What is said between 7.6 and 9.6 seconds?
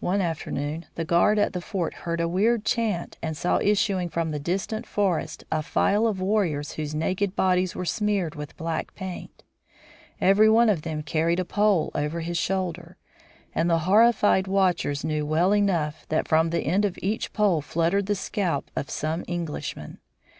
were smeared with black paint.